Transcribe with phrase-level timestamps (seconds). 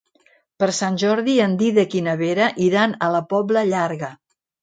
[0.61, 4.13] Per Sant Jordi en Dídac i na Vera iran a la Pobla Llarga.